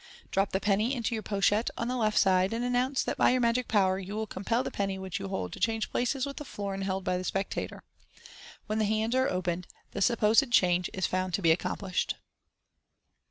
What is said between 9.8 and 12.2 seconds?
the supposed change is found to be accomplished.